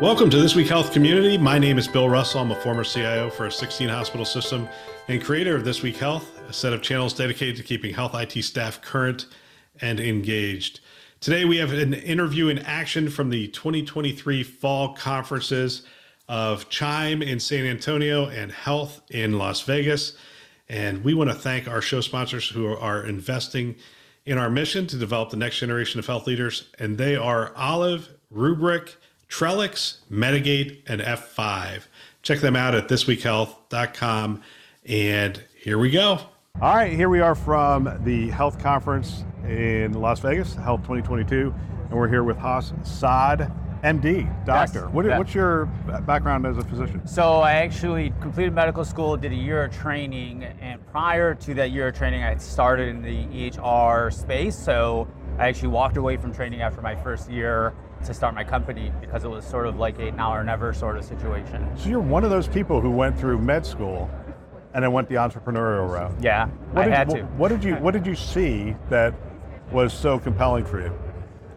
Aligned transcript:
Welcome 0.00 0.30
to 0.30 0.40
This 0.40 0.54
Week 0.54 0.68
Health 0.68 0.92
Community. 0.92 1.36
My 1.36 1.58
name 1.58 1.76
is 1.76 1.88
Bill 1.88 2.08
Russell. 2.08 2.40
I'm 2.40 2.52
a 2.52 2.54
former 2.54 2.84
CIO 2.84 3.30
for 3.30 3.46
a 3.46 3.50
16 3.50 3.88
hospital 3.88 4.24
system 4.24 4.68
and 5.08 5.20
creator 5.20 5.56
of 5.56 5.64
This 5.64 5.82
Week 5.82 5.96
Health, 5.96 6.38
a 6.48 6.52
set 6.52 6.72
of 6.72 6.82
channels 6.82 7.12
dedicated 7.12 7.56
to 7.56 7.64
keeping 7.64 7.92
health 7.92 8.14
IT 8.14 8.44
staff 8.44 8.80
current 8.80 9.26
and 9.80 9.98
engaged. 9.98 10.78
Today, 11.18 11.44
we 11.44 11.56
have 11.56 11.72
an 11.72 11.94
interview 11.94 12.46
in 12.46 12.60
action 12.60 13.10
from 13.10 13.30
the 13.30 13.48
2023 13.48 14.44
fall 14.44 14.94
conferences 14.94 15.82
of 16.28 16.68
Chime 16.68 17.20
in 17.20 17.40
San 17.40 17.66
Antonio 17.66 18.28
and 18.28 18.52
HLTH 18.52 19.10
in 19.10 19.36
Las 19.36 19.62
Vegas. 19.62 20.16
And 20.68 21.02
we 21.02 21.12
want 21.12 21.30
to 21.30 21.34
thank 21.34 21.66
our 21.66 21.82
show 21.82 22.02
sponsors 22.02 22.48
who 22.48 22.68
are 22.68 23.04
investing 23.04 23.74
in 24.24 24.38
our 24.38 24.48
mission 24.48 24.86
to 24.86 24.96
develop 24.96 25.30
the 25.30 25.36
next 25.36 25.58
generation 25.58 25.98
of 25.98 26.06
health 26.06 26.28
leaders. 26.28 26.68
And 26.78 26.98
they 26.98 27.16
are 27.16 27.52
Olive, 27.56 28.10
Rubrik, 28.32 28.94
Trellix, 29.28 29.98
Medigate, 30.10 30.82
and 30.86 31.00
F5. 31.00 31.82
Check 32.22 32.40
them 32.40 32.56
out 32.56 32.74
at 32.74 32.88
thisweekhealth.com. 32.88 34.42
And 34.86 35.44
here 35.56 35.78
we 35.78 35.90
go. 35.90 36.20
All 36.60 36.74
right, 36.74 36.92
here 36.92 37.08
we 37.08 37.20
are 37.20 37.34
from 37.34 38.00
the 38.04 38.30
health 38.30 38.58
conference 38.58 39.24
in 39.44 39.92
Las 39.92 40.18
Vegas, 40.20 40.54
HLTH 40.54 40.78
2022, 40.78 41.54
and 41.88 41.90
we're 41.92 42.08
here 42.08 42.24
with 42.24 42.36
Hass 42.36 42.72
Saad, 42.82 43.52
MD, 43.84 44.44
doctor. 44.44 44.80
Yes, 44.80 44.92
What, 44.92 45.06
yeah. 45.06 45.18
What's 45.18 45.34
your 45.34 45.66
background 46.04 46.46
as 46.46 46.58
a 46.58 46.64
physician? 46.64 47.06
So 47.06 47.34
I 47.34 47.52
actually 47.52 48.12
completed 48.20 48.54
medical 48.54 48.84
school, 48.84 49.16
did 49.16 49.30
a 49.30 49.36
year 49.36 49.62
of 49.64 49.72
training, 49.72 50.42
and 50.42 50.84
prior 50.88 51.34
to 51.36 51.54
that 51.54 51.70
year 51.70 51.88
of 51.88 51.96
training, 51.96 52.24
I 52.24 52.28
had 52.28 52.42
started 52.42 52.88
in 52.88 53.02
the 53.02 53.26
EHR 53.26 54.12
space. 54.12 54.58
So 54.58 55.06
I 55.38 55.46
actually 55.46 55.68
walked 55.68 55.96
away 55.96 56.16
from 56.16 56.34
training 56.34 56.60
after 56.60 56.82
my 56.82 56.96
first 56.96 57.30
year 57.30 57.72
to 58.04 58.14
start 58.14 58.34
my 58.34 58.44
company 58.44 58.92
because 59.00 59.24
it 59.24 59.28
was 59.28 59.44
sort 59.44 59.66
of 59.66 59.78
like 59.78 59.98
a 59.98 60.10
now 60.12 60.34
or 60.34 60.44
never 60.44 60.72
sort 60.72 60.96
of 60.96 61.04
situation. 61.04 61.68
So 61.76 61.88
you're 61.88 62.00
one 62.00 62.24
of 62.24 62.30
those 62.30 62.48
people 62.48 62.80
who 62.80 62.90
went 62.90 63.18
through 63.18 63.38
med 63.38 63.66
school 63.66 64.10
and 64.74 64.84
then 64.84 64.92
went 64.92 65.08
the 65.08 65.16
entrepreneurial 65.16 65.90
route. 65.90 66.12
Yeah, 66.20 66.46
What 66.72 66.82
I 66.82 66.84
did, 66.86 66.94
had 66.94 67.10
to. 67.10 67.22
What 67.22 67.48
did 67.48 67.64
you 67.64 67.74
What 67.76 67.92
did 67.92 68.06
you 68.06 68.14
see 68.14 68.76
that 68.90 69.14
was 69.72 69.92
so 69.92 70.18
compelling 70.18 70.64
for 70.64 70.80
you? 70.80 70.92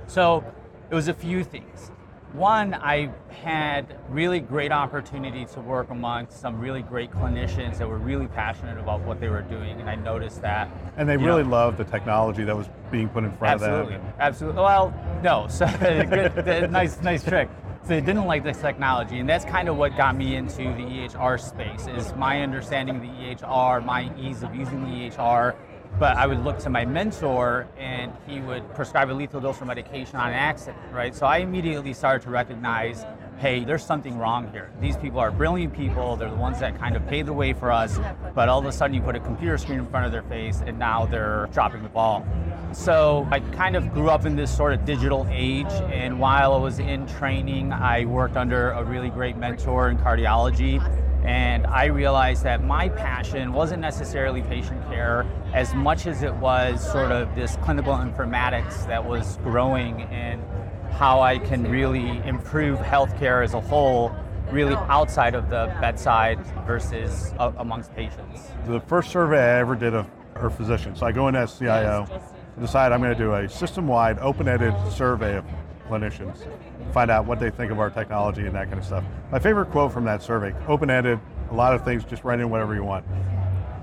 So 0.07 0.43
it 0.89 0.95
was 0.95 1.07
a 1.07 1.13
few 1.13 1.43
things. 1.43 1.91
One, 2.33 2.73
I 2.73 3.11
had 3.41 3.97
really 4.09 4.39
great 4.39 4.71
opportunity 4.71 5.45
to 5.45 5.59
work 5.59 5.89
amongst 5.89 6.39
some 6.39 6.59
really 6.59 6.81
great 6.81 7.11
clinicians 7.11 7.77
that 7.79 7.87
were 7.87 7.97
really 7.97 8.27
passionate 8.27 8.77
about 8.77 9.01
what 9.01 9.19
they 9.19 9.29
were 9.29 9.41
doing, 9.41 9.79
and 9.79 9.89
I 9.89 9.95
noticed 9.95 10.41
that. 10.41 10.69
And 10.95 11.09
they 11.09 11.17
really 11.17 11.43
know, 11.43 11.49
loved 11.49 11.77
the 11.77 11.83
technology 11.83 12.43
that 12.43 12.55
was 12.55 12.69
being 12.91 13.09
put 13.09 13.23
in 13.23 13.31
front 13.31 13.61
Absolutely, 13.61 13.95
of 13.95 14.01
them. 14.01 14.13
absolutely. 14.19 14.61
Well, 14.61 14.93
no. 15.23 15.47
So 15.61 15.65
good, 15.67 16.71
nice, 16.71 17.01
nice 17.01 17.23
trick. 17.23 17.49
So 17.83 17.89
they 17.89 18.01
didn't 18.01 18.25
like 18.25 18.43
this 18.43 18.59
technology, 18.59 19.19
and 19.19 19.27
that's 19.27 19.43
kind 19.45 19.67
of 19.67 19.75
what 19.75 19.97
got 19.97 20.15
me 20.15 20.35
into 20.35 20.57
the 20.57 20.85
EHR 20.85 21.39
space. 21.39 21.87
Is 21.87 22.13
my 22.15 22.41
understanding 22.41 22.97
of 22.97 23.01
the 23.01 23.07
EHR, 23.07 23.83
my 23.83 24.11
ease 24.19 24.43
of 24.43 24.55
using 24.55 24.83
the 24.83 25.09
EHR. 25.09 25.55
But 25.99 26.15
I 26.15 26.25
would 26.25 26.43
look 26.43 26.57
to 26.59 26.69
my 26.69 26.85
mentor, 26.85 27.67
and 27.77 28.13
he 28.27 28.39
would 28.39 28.73
prescribe 28.75 29.09
a 29.09 29.13
lethal 29.13 29.41
dose 29.41 29.59
of 29.61 29.67
medication 29.67 30.15
on 30.15 30.29
an 30.29 30.35
accident, 30.35 30.77
right? 30.93 31.13
So 31.13 31.25
I 31.25 31.39
immediately 31.39 31.93
started 31.93 32.23
to 32.23 32.29
recognize, 32.29 33.05
hey, 33.41 33.63
there's 33.63 33.83
something 33.83 34.19
wrong 34.19 34.51
here. 34.51 34.69
These 34.79 34.97
people 34.97 35.19
are 35.19 35.31
brilliant 35.31 35.73
people. 35.73 36.15
They're 36.15 36.29
the 36.29 36.35
ones 36.35 36.59
that 36.59 36.77
kind 36.77 36.95
of 36.95 37.07
paved 37.07 37.27
the 37.27 37.33
way 37.33 37.53
for 37.53 37.71
us. 37.71 37.99
But 38.35 38.49
all 38.49 38.59
of 38.59 38.65
a 38.65 38.71
sudden, 38.71 38.93
you 38.93 39.01
put 39.01 39.15
a 39.15 39.19
computer 39.19 39.57
screen 39.57 39.79
in 39.79 39.87
front 39.87 40.05
of 40.05 40.11
their 40.11 40.21
face, 40.21 40.61
and 40.63 40.77
now 40.77 41.07
they're 41.07 41.49
dropping 41.51 41.81
the 41.81 41.89
ball. 41.89 42.23
So 42.71 43.27
I 43.31 43.39
kind 43.39 43.75
of 43.75 43.91
grew 43.93 44.11
up 44.11 44.27
in 44.27 44.35
this 44.35 44.55
sort 44.55 44.73
of 44.73 44.85
digital 44.85 45.25
age, 45.31 45.71
and 45.91 46.19
while 46.19 46.53
I 46.53 46.57
was 46.57 46.77
in 46.77 47.07
training, 47.07 47.73
I 47.73 48.05
worked 48.05 48.37
under 48.37 48.71
a 48.73 48.83
really 48.83 49.09
great 49.09 49.37
mentor 49.37 49.89
in 49.89 49.97
cardiology. 49.97 50.79
And 51.25 51.65
I 51.65 51.85
realized 51.85 52.43
that 52.43 52.63
my 52.63 52.89
passion 52.89 53.53
wasn't 53.53 53.81
necessarily 53.81 54.43
patient 54.43 54.87
care 54.87 55.25
as 55.53 55.73
much 55.73 56.05
as 56.05 56.21
it 56.21 56.35
was 56.35 56.79
sort 56.91 57.11
of 57.11 57.33
this 57.35 57.57
clinical 57.57 57.93
informatics 57.93 58.85
that 58.87 59.03
was 59.03 59.37
growing 59.37 60.03
and 60.03 60.43
how 60.91 61.21
I 61.21 61.39
can 61.39 61.69
really 61.69 62.21
improve 62.25 62.79
healthcare 62.79 63.43
as 63.43 63.53
a 63.53 63.61
whole, 63.61 64.15
really 64.51 64.75
outside 64.75 65.35
of 65.35 65.49
the 65.49 65.75
bedside 65.81 66.39
versus 66.65 67.33
a- 67.39 67.53
amongst 67.57 67.93
patients. 67.95 68.51
The 68.67 68.79
first 68.81 69.09
survey 69.09 69.39
I 69.39 69.59
ever 69.59 69.75
did 69.75 69.93
of 69.93 70.07
her 70.35 70.49
physician. 70.49 70.95
So 70.95 71.05
I 71.05 71.11
go 71.11 71.27
in 71.27 71.35
as 71.35 71.57
CIO, 71.57 72.07
and 72.09 72.65
decide 72.65 72.91
I'm 72.91 73.01
going 73.01 73.13
to 73.13 73.17
do 73.17 73.33
a 73.33 73.47
system-wide, 73.47 74.19
open-ended 74.19 74.73
survey 74.91 75.37
of 75.37 75.45
clinicians, 75.87 76.45
find 76.93 77.09
out 77.11 77.25
what 77.25 77.39
they 77.39 77.49
think 77.49 77.71
of 77.71 77.79
our 77.79 77.89
technology 77.89 78.45
and 78.45 78.55
that 78.55 78.67
kind 78.67 78.79
of 78.79 78.85
stuff. 78.85 79.03
My 79.31 79.39
favorite 79.39 79.71
quote 79.71 79.91
from 79.91 80.05
that 80.05 80.21
survey: 80.21 80.53
open-ended, 80.67 81.19
a 81.49 81.53
lot 81.53 81.73
of 81.73 81.83
things, 81.83 82.03
just 82.03 82.23
write 82.23 82.39
in 82.39 82.49
whatever 82.49 82.75
you 82.75 82.83
want. 82.83 83.05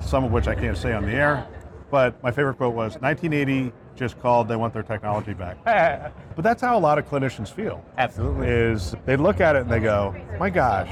Some 0.00 0.24
of 0.24 0.32
which 0.32 0.46
I 0.48 0.54
can't 0.54 0.76
say 0.76 0.92
on 0.92 1.04
the 1.04 1.12
air, 1.12 1.46
but 1.90 2.22
my 2.22 2.30
favorite 2.30 2.54
quote 2.56 2.74
was 2.74 2.96
1980 3.00 3.72
just 3.98 4.18
called, 4.20 4.48
they 4.48 4.56
want 4.56 4.72
their 4.72 4.82
technology 4.82 5.34
back. 5.34 5.56
But 6.36 6.42
that's 6.44 6.62
how 6.62 6.78
a 6.78 6.80
lot 6.80 6.98
of 6.98 7.08
clinicians 7.08 7.48
feel. 7.50 7.84
Absolutely. 7.98 8.46
is 8.46 8.94
they 9.04 9.16
look 9.16 9.40
at 9.40 9.56
it 9.56 9.62
and 9.62 9.70
they 9.70 9.80
go, 9.80 10.14
my 10.38 10.48
gosh, 10.50 10.88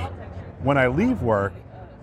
when 0.64 0.76
I 0.76 0.88
leave 0.88 1.22
work, 1.22 1.52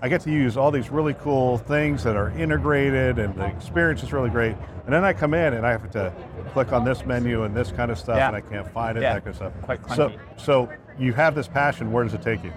I 0.02 0.08
get 0.08 0.22
to 0.22 0.32
use 0.32 0.56
all 0.56 0.72
these 0.72 0.90
really 0.90 1.14
cool 1.16 1.58
things 1.58 2.04
that 2.06 2.16
are 2.16 2.30
integrated 2.32 3.20
and 3.20 3.36
the 3.36 3.46
experience 3.48 4.02
is 4.02 4.14
really 4.14 4.30
great. 4.30 4.56
And 4.86 4.94
then 4.94 5.04
I 5.04 5.12
come 5.14 5.34
in 5.34 5.54
and 5.56 5.66
I 5.68 5.72
have 5.72 5.90
to 5.92 6.14
click 6.54 6.72
on 6.72 6.86
this 6.86 7.06
menu 7.06 7.44
and 7.44 7.54
this 7.56 7.72
kind 7.72 7.92
of 7.92 8.00
stuff 8.00 8.16
Yeah. 8.18 8.28
and 8.28 8.36
I 8.38 8.42
can't 8.42 8.68
find 8.72 8.98
it, 8.98 9.02
Yeah. 9.02 9.14
that 9.16 9.24
kind 9.26 9.30
of 9.32 9.36
stuff. 9.36 9.54
Quite 9.62 9.90
so, 9.92 10.12
so 10.38 10.70
you 10.98 11.12
have 11.14 11.36
this 11.36 11.48
passion, 11.50 11.92
where 11.92 12.04
does 12.06 12.14
it 12.14 12.22
take 12.22 12.44
you? 12.46 12.54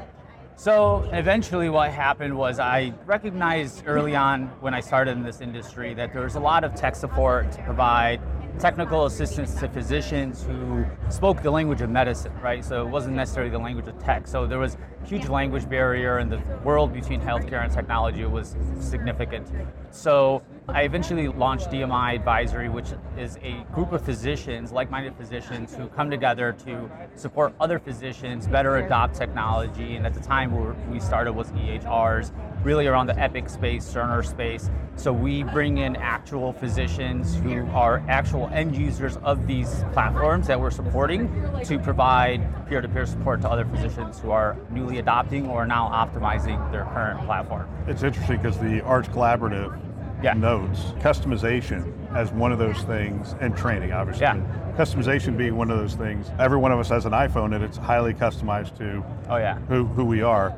So 0.59 1.07
eventually, 1.13 1.69
what 1.69 1.91
happened 1.91 2.35
was 2.35 2.59
I 2.59 2.95
recognized 3.05 3.83
early 3.87 4.17
on 4.17 4.47
when 4.61 4.73
I 4.73 4.81
started 4.81 5.11
in 5.11 5.23
this 5.23 5.43
industry 5.43 5.93
that 5.93 6.15
there 6.15 6.23
was 6.23 6.35
a 6.35 6.41
lot 6.41 6.65
of 6.65 6.75
tech 6.75 6.97
support 6.97 7.53
to 7.53 7.63
provide 7.63 8.23
technical 8.59 9.05
assistance 9.05 9.55
to 9.57 9.69
physicians 9.69 10.45
who 10.45 10.87
spoke 11.11 11.43
the 11.43 11.51
language 11.51 11.83
of 11.83 11.91
medicine, 11.91 12.33
right? 12.41 12.65
So 12.65 12.87
it 12.87 12.89
wasn't 12.89 13.17
necessarily 13.17 13.51
the 13.51 13.59
language 13.59 13.87
of 13.87 14.03
tech. 14.03 14.27
So 14.27 14.47
there 14.47 14.59
was 14.59 14.79
huge 15.07 15.29
language 15.29 15.69
barrier, 15.69 16.19
and 16.19 16.31
the 16.31 16.43
world 16.65 16.93
between 16.93 17.21
healthcare 17.21 17.63
and 17.63 17.73
technology 17.73 18.25
was 18.25 18.57
significant. 18.81 19.49
So 19.91 20.43
I 20.69 20.83
eventually 20.83 21.29
launched 21.29 21.71
DMI 21.71 22.17
Advisory, 22.17 22.69
which 22.69 22.89
is 23.17 23.39
a 23.43 23.65
group 23.73 23.93
of 23.93 24.05
physicians, 24.05 24.73
like-minded 24.73 25.15
physicians, 25.17 25.75
who 25.75 25.87
come 25.89 26.11
together 26.11 26.53
to 26.65 26.91
support 27.15 27.55
other 27.61 27.79
physicians 27.79 28.49
better 28.49 28.79
adopt 28.79 29.15
technology. 29.15 29.95
And 29.95 30.05
at 30.07 30.13
the 30.13 30.21
time 30.21 30.51
we, 30.91 30.99
started 30.99 31.35
was 31.35 31.49
EHRs, 31.53 32.33
really 32.65 32.89
around 32.89 33.07
the 33.07 33.19
Epic 33.19 33.49
space, 33.49 33.85
Cerner 33.85 34.27
space. 34.27 34.71
So 34.97 35.13
we 35.13 35.45
bring 35.45 35.79
in 35.79 35.95
actual 35.97 36.53
physicians 36.53 37.37
who 37.37 37.65
are 37.69 38.03
actual 38.09 38.49
end 38.49 38.75
users 38.75 39.19
of 39.19 39.47
these 39.47 39.85
platforms 39.93 40.49
that 40.49 40.59
we're 40.59 40.71
supporting 40.71 41.29
to 41.65 41.79
provide 41.79 42.43
peer-to-peer 42.67 43.07
support 43.07 43.41
to 43.43 43.49
other 43.49 43.65
physicians 43.67 44.19
who 44.19 44.31
are 44.33 44.57
newly 44.71 44.96
adopting 44.99 45.49
or 45.49 45.67
now 45.67 45.89
optimizing 45.89 46.71
their 46.73 46.85
current 46.93 47.21
platform. 47.27 47.69
It's 47.87 48.03
interesting 48.03 48.37
because 48.39 48.59
the 48.59 48.81
Arch 48.83 49.09
Collaborative 49.11 49.79
Yeah. 50.23 50.33
notes 50.33 50.95
customization 51.01 51.93
as 52.15 52.33
one 52.33 52.53
of 52.53 52.59
those 52.59 52.83
things 52.85 53.35
and 53.41 53.57
training, 53.57 53.93
obviously. 53.93 54.23
Yeah. 54.23 54.39
Customization 54.77 55.37
being 55.37 55.57
one 55.57 55.71
of 55.71 55.79
those 55.79 55.95
things. 55.95 56.31
Every 56.39 56.59
one 56.59 56.73
of 56.73 56.79
us 56.79 56.89
has 56.89 57.05
an 57.07 57.13
iPhone 57.13 57.55
and 57.55 57.63
it's 57.63 57.77
highly 57.77 58.15
customized 58.15 58.77
to 58.79 59.05
Oh 59.29 59.37
yeah. 59.37 59.59
who, 59.69 59.85
who 59.85 60.05
we 60.05 60.23
are. 60.23 60.55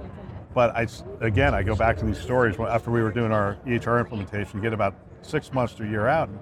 But 0.54 0.74
I, 0.76 0.86
again, 1.20 1.54
I 1.54 1.62
go 1.62 1.74
back 1.76 1.96
to 1.98 2.04
these 2.04 2.18
stories. 2.18 2.56
After 2.58 2.90
we 2.90 3.02
were 3.02 3.12
doing 3.12 3.32
our 3.32 3.56
EHR 3.66 3.98
implementation, 4.00 4.56
you 4.58 4.62
get 4.62 4.72
about 4.72 4.94
six 5.22 5.52
months 5.52 5.74
to 5.74 5.84
a 5.84 5.86
year 5.86 6.06
out, 6.08 6.28
and 6.28 6.38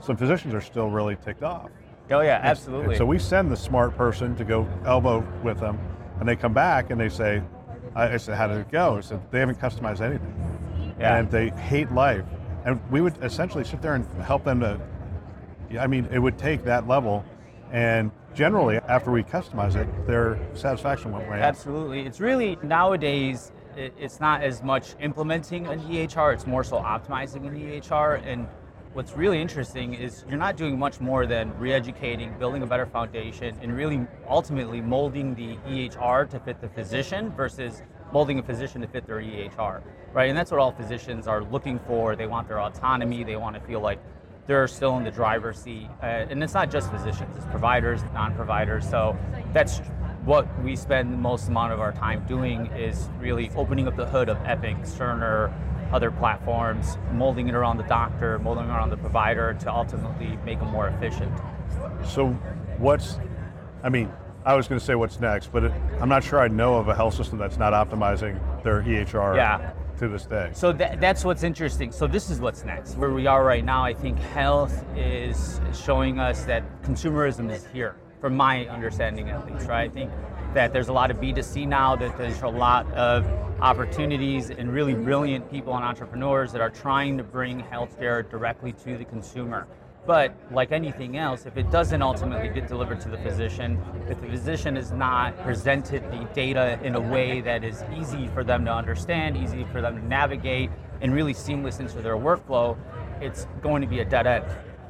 some 0.00 0.16
physicians 0.16 0.52
are 0.54 0.60
still 0.60 0.88
really 0.90 1.16
ticked 1.16 1.42
off. 1.42 1.70
Oh 2.10 2.20
yeah, 2.20 2.36
And 2.38 2.46
absolutely. 2.46 2.96
so 2.96 3.04
we 3.06 3.18
send 3.18 3.50
the 3.50 3.56
smart 3.56 3.96
person 3.96 4.36
to 4.36 4.44
go 4.44 4.68
elbow 4.84 5.26
with 5.42 5.58
them, 5.58 5.78
and 6.18 6.28
they 6.28 6.36
come 6.36 6.52
back 6.52 6.90
and 6.90 7.00
they 7.00 7.08
say, 7.08 7.42
I, 7.94 8.14
I 8.14 8.16
said, 8.16 8.36
how 8.36 8.46
did 8.46 8.58
it 8.58 8.70
go? 8.70 8.96
I 8.96 9.00
said, 9.00 9.20
they 9.30 9.40
haven't 9.40 9.60
customized 9.60 10.00
anything. 10.00 10.34
Yeah. 10.98 11.16
And 11.16 11.30
they 11.30 11.50
hate 11.50 11.90
life. 11.92 12.24
And 12.64 12.80
we 12.90 13.00
would 13.00 13.22
essentially 13.22 13.64
sit 13.64 13.82
there 13.82 13.94
and 13.94 14.06
help 14.22 14.44
them 14.44 14.60
to, 14.60 14.80
I 15.78 15.86
mean, 15.86 16.08
it 16.10 16.18
would 16.18 16.38
take 16.38 16.64
that 16.64 16.88
level. 16.88 17.24
And 17.70 18.10
generally, 18.34 18.76
after 18.76 19.10
we 19.10 19.22
customize 19.22 19.76
it, 19.76 20.06
their 20.06 20.38
satisfaction 20.54 21.12
went 21.12 21.28
way 21.28 21.38
up. 21.38 21.44
Absolutely. 21.44 22.02
It's 22.02 22.20
really 22.20 22.58
nowadays 22.62 23.52
it's 23.76 24.20
not 24.20 24.42
as 24.42 24.62
much 24.62 24.94
implementing 25.00 25.66
an 25.66 25.80
EHR, 25.80 26.32
it's 26.32 26.46
more 26.46 26.64
so 26.64 26.78
optimizing 26.78 27.46
an 27.46 27.54
EHR. 27.54 28.26
And 28.26 28.48
what's 28.96 29.12
really 29.12 29.42
interesting 29.42 29.92
is 29.92 30.24
you're 30.26 30.38
not 30.38 30.56
doing 30.56 30.78
much 30.78 31.00
more 31.00 31.26
than 31.26 31.52
re-educating, 31.58 32.32
building 32.38 32.62
a 32.62 32.66
better 32.66 32.86
foundation, 32.86 33.54
and 33.60 33.76
really 33.76 34.06
ultimately 34.26 34.80
molding 34.80 35.34
the 35.34 35.54
EHR 35.68 36.26
to 36.30 36.40
fit 36.40 36.62
the 36.62 36.68
physician 36.70 37.30
versus 37.32 37.82
molding 38.10 38.38
a 38.38 38.42
physician 38.42 38.80
to 38.80 38.88
fit 38.88 39.06
their 39.06 39.20
EHR, 39.20 39.82
right? 40.14 40.30
And 40.30 40.38
that's 40.38 40.50
what 40.50 40.60
all 40.60 40.72
physicians 40.72 41.28
are 41.28 41.44
looking 41.44 41.78
for. 41.80 42.16
They 42.16 42.26
want 42.26 42.48
their 42.48 42.58
autonomy. 42.58 43.22
They 43.22 43.36
want 43.36 43.54
to 43.54 43.60
feel 43.66 43.80
like 43.80 43.98
they're 44.46 44.66
still 44.66 44.96
in 44.96 45.04
the 45.04 45.10
driver's 45.10 45.58
seat. 45.58 45.88
Uh, 46.02 46.24
and 46.30 46.42
it's 46.42 46.54
not 46.54 46.70
just 46.70 46.90
physicians, 46.90 47.36
it's 47.36 47.44
providers, 47.46 48.00
non-providers. 48.14 48.88
So 48.88 49.14
that's 49.52 49.80
what 50.24 50.46
we 50.62 50.74
spend 50.74 51.20
most 51.20 51.48
amount 51.48 51.74
of 51.74 51.80
our 51.80 51.92
time 51.92 52.24
doing 52.26 52.68
is 52.68 53.10
really 53.18 53.50
opening 53.56 53.88
up 53.88 53.94
the 53.94 54.06
hood 54.06 54.30
of 54.30 54.38
Epic, 54.46 54.78
Cerner, 54.84 55.52
other 55.92 56.10
platforms, 56.10 56.98
molding 57.12 57.48
it 57.48 57.54
around 57.54 57.76
the 57.76 57.84
doctor, 57.84 58.38
molding 58.38 58.64
it 58.64 58.68
around 58.70 58.90
the 58.90 58.96
provider 58.96 59.54
to 59.60 59.72
ultimately 59.72 60.38
make 60.44 60.58
them 60.58 60.68
more 60.70 60.88
efficient. 60.88 61.32
So, 62.04 62.28
what's, 62.78 63.18
I 63.82 63.88
mean, 63.88 64.12
I 64.44 64.54
was 64.54 64.68
going 64.68 64.78
to 64.78 64.84
say 64.84 64.94
what's 64.94 65.18
next, 65.20 65.52
but 65.52 65.64
it, 65.64 65.72
I'm 66.00 66.08
not 66.08 66.22
sure 66.22 66.40
I 66.40 66.48
know 66.48 66.76
of 66.76 66.88
a 66.88 66.94
health 66.94 67.14
system 67.14 67.38
that's 67.38 67.56
not 67.56 67.72
optimizing 67.72 68.38
their 68.62 68.82
EHR 68.82 69.34
Yeah. 69.36 69.72
to 69.98 70.08
this 70.08 70.24
day. 70.26 70.50
So 70.52 70.72
that, 70.74 71.00
that's 71.00 71.24
what's 71.24 71.42
interesting. 71.42 71.90
So 71.90 72.06
this 72.06 72.30
is 72.30 72.40
what's 72.40 72.64
next. 72.64 72.96
Where 72.96 73.10
we 73.10 73.26
are 73.26 73.44
right 73.44 73.64
now, 73.64 73.84
I 73.84 73.92
think 73.92 74.18
health 74.18 74.84
is 74.96 75.60
showing 75.74 76.20
us 76.20 76.44
that 76.44 76.62
consumerism 76.82 77.50
is 77.50 77.66
here, 77.72 77.96
from 78.20 78.36
my 78.36 78.66
understanding 78.68 79.30
at 79.30 79.50
least, 79.52 79.66
right? 79.68 79.90
I 79.90 79.92
think 79.92 80.12
that 80.54 80.72
there's 80.72 80.88
a 80.88 80.92
lot 80.92 81.10
of 81.10 81.18
B2C 81.18 81.66
now, 81.66 81.96
that 81.96 82.16
there's 82.16 82.42
a 82.42 82.48
lot 82.48 82.90
of 82.92 83.24
opportunities 83.60 84.50
and 84.50 84.72
really 84.72 84.94
brilliant 84.94 85.50
people 85.50 85.74
and 85.74 85.84
entrepreneurs 85.84 86.52
that 86.52 86.60
are 86.60 86.70
trying 86.70 87.16
to 87.16 87.24
bring 87.24 87.62
healthcare 87.62 88.28
directly 88.28 88.72
to 88.72 88.98
the 88.98 89.04
consumer. 89.04 89.66
But 90.06 90.36
like 90.52 90.70
anything 90.70 91.16
else, 91.16 91.46
if 91.46 91.56
it 91.56 91.70
doesn't 91.70 92.00
ultimately 92.00 92.48
get 92.48 92.68
delivered 92.68 93.00
to 93.00 93.08
the 93.08 93.18
physician, 93.18 93.80
if 94.08 94.20
the 94.20 94.28
physician 94.28 94.76
is 94.76 94.92
not 94.92 95.36
presented 95.42 96.04
the 96.12 96.28
data 96.32 96.78
in 96.82 96.94
a 96.94 97.00
way 97.00 97.40
that 97.40 97.64
is 97.64 97.82
easy 97.98 98.28
for 98.28 98.44
them 98.44 98.64
to 98.66 98.72
understand, 98.72 99.36
easy 99.36 99.64
for 99.72 99.80
them 99.80 99.96
to 99.96 100.06
navigate, 100.06 100.70
and 101.00 101.12
really 101.12 101.34
seamless 101.34 101.80
into 101.80 102.00
their 102.02 102.16
workflow, 102.16 102.76
it's 103.20 103.46
going 103.62 103.82
to 103.82 103.88
be 103.88 103.98
a 104.00 104.04
dead 104.04 104.26
end. 104.26 104.44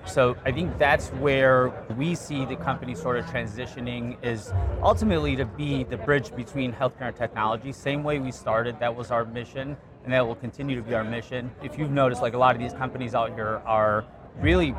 So 0.07 0.37
I 0.45 0.53
think 0.53 0.79
that's 0.79 1.09
where 1.09 1.73
we 1.97 2.15
see 2.15 2.45
the 2.45 2.57
company 2.57 2.95
sort 2.95 3.19
of 3.19 3.27
transitioning 3.27 4.17
is 4.25 4.53
ultimately 4.83 5.37
to 5.37 5.45
be 5.45 5.85
the 5.85 5.97
bridge 5.97 6.35
between 6.35 6.73
healthcare 6.73 7.09
and 7.09 7.17
technology. 7.17 7.73
Same 7.73 8.05
way 8.05 8.19
we 8.19 8.31
started, 8.31 8.79
that 8.81 8.95
was 8.95 9.11
our 9.11 9.25
mission, 9.25 9.77
and 10.05 10.13
that 10.13 10.27
will 10.27 10.37
continue 10.37 10.77
to 10.77 10.83
be 10.83 10.95
our 10.95 11.05
mission. 11.05 11.51
If 11.63 11.77
you've 11.79 11.91
noticed, 11.91 12.23
like 12.23 12.35
a 12.35 12.39
lot 12.39 12.55
of 12.55 12.61
these 12.63 12.73
companies 12.73 13.15
out 13.15 13.35
here 13.35 13.61
are 13.67 14.05
really 14.41 14.75